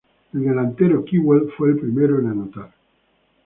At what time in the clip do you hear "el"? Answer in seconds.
0.33-0.43, 1.69-1.79